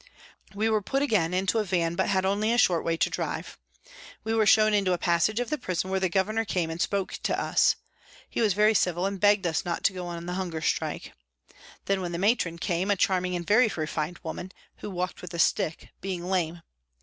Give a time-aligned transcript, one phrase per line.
[0.55, 3.59] We were put again into a van, but had only a short way to drive.
[4.23, 7.19] We were shown into a passage of the prison where the governor came and spoke
[7.21, 7.75] to us.
[8.27, 11.13] He was very civil, and begged us not to go on the hunger strike.
[11.85, 15.89] Then the Matron came, a charming and very refined woman, who walked with a stick,
[16.01, 16.63] being lame.